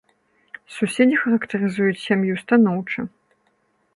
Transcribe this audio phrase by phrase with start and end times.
[0.77, 2.99] Суседзі характарызуюць сям'ю станоўча.